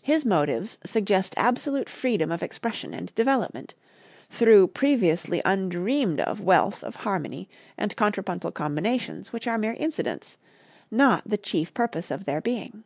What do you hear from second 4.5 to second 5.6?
previously